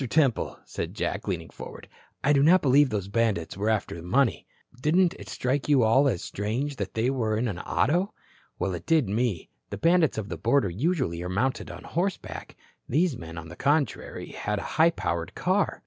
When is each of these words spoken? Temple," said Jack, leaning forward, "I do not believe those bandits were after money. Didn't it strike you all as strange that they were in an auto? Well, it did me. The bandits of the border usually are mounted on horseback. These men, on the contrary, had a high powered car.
Temple," 0.09 0.57
said 0.65 0.95
Jack, 0.95 1.27
leaning 1.27 1.51
forward, 1.51 1.87
"I 2.23 2.33
do 2.33 2.41
not 2.41 2.63
believe 2.63 2.89
those 2.89 3.07
bandits 3.07 3.55
were 3.55 3.69
after 3.69 4.01
money. 4.01 4.47
Didn't 4.81 5.13
it 5.19 5.29
strike 5.29 5.69
you 5.69 5.83
all 5.83 6.07
as 6.07 6.23
strange 6.23 6.77
that 6.77 6.95
they 6.95 7.11
were 7.11 7.37
in 7.37 7.47
an 7.47 7.59
auto? 7.59 8.11
Well, 8.57 8.73
it 8.73 8.87
did 8.87 9.07
me. 9.07 9.49
The 9.69 9.77
bandits 9.77 10.17
of 10.17 10.27
the 10.29 10.37
border 10.37 10.71
usually 10.71 11.21
are 11.21 11.29
mounted 11.29 11.69
on 11.69 11.83
horseback. 11.83 12.55
These 12.89 13.15
men, 13.15 13.37
on 13.37 13.49
the 13.49 13.55
contrary, 13.55 14.29
had 14.31 14.57
a 14.57 14.63
high 14.73 14.89
powered 14.89 15.35
car. 15.35 15.79